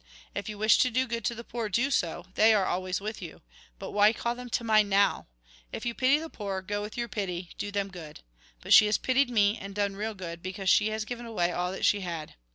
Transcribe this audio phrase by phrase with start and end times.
[0.33, 3.21] If you wish to do good to the poor, do so; they are always with
[3.21, 3.43] you.
[3.77, 5.27] But why caU them to mind now?
[5.71, 8.21] If you pity the poor, go with your pity, do them good.
[8.61, 11.71] But she has pitied me, and done real good, because she has given away all
[11.73, 12.33] that she had.